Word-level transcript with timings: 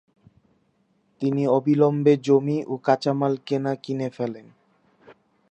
তিনি 1.21 1.43
অবিলম্বে 1.47 2.13
জমি 2.25 2.57
ও 2.67 2.73
কাঁচামাল 2.85 3.33
কেনা 3.47 3.73
কিনে 3.83 4.07
ফেলেন। 4.09 4.47